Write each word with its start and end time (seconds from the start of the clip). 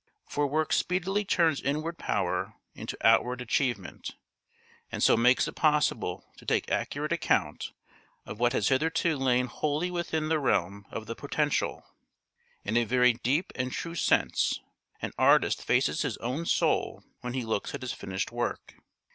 For 0.25 0.47
work 0.47 0.73
speedily 0.73 1.23
turns 1.25 1.61
inward 1.61 1.99
power 1.99 2.55
into 2.73 2.97
outward 3.01 3.39
achievement, 3.39 4.15
and 4.91 5.03
so 5.03 5.15
makes 5.15 5.47
it 5.47 5.55
possible 5.55 6.25
to 6.37 6.45
take 6.47 6.71
accurate 6.71 7.11
account 7.11 7.69
of 8.25 8.39
what 8.39 8.53
has 8.53 8.69
hitherto 8.69 9.15
lain 9.15 9.45
wholly 9.45 9.91
within 9.91 10.27
the 10.27 10.39
realm 10.39 10.87
of 10.89 11.05
the 11.05 11.13
potential. 11.13 11.85
In 12.63 12.77
a 12.77 12.83
very 12.83 13.13
deep 13.13 13.51
and 13.55 13.71
true 13.71 13.93
sense 13.93 14.59
an 15.03 15.11
artist 15.19 15.63
faces 15.63 16.01
his 16.01 16.17
own 16.17 16.47
soul 16.47 17.03
when 17.19 17.33
he 17.35 17.45
looks 17.45 17.75
at 17.75 17.83
his 17.83 17.93
finished 17.93 18.31
work. 18.31 18.73